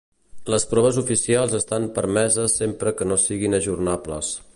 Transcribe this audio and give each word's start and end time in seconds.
Les 0.51 0.63
proves 0.69 0.95
oficials 1.01 1.53
estan 1.59 1.85
permeses 1.97 2.57
sempre 2.63 2.95
que 3.01 3.09
no 3.11 3.19
siguin 3.25 3.59
ajornables. 3.59 4.33